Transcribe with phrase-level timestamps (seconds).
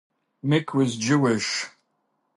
[0.43, 1.67] Mick was Jewish.